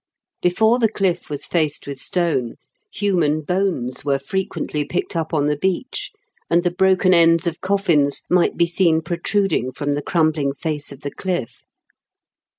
Before 0.41 0.79
the 0.79 0.89
cliff 0.91 1.29
was 1.29 1.45
faced 1.45 1.85
with 1.85 1.99
stone, 1.99 2.55
human 2.91 3.41
bones 3.41 4.03
were 4.03 4.17
frequently 4.17 4.83
picked 4.83 5.15
up 5.15 5.31
on 5.31 5.45
the 5.45 5.55
beach, 5.55 6.09
and 6.49 6.63
the 6.63 6.71
broken 6.71 7.13
ends 7.13 7.45
of 7.45 7.61
coffins 7.61 8.23
might 8.27 8.57
be 8.57 8.65
seen 8.65 9.03
pro 9.03 9.17
truding 9.17 9.71
from 9.75 9.93
the 9.93 10.01
crumbling 10.01 10.55
face 10.55 10.91
of 10.91 11.01
the 11.01 11.11
cliff. 11.11 11.61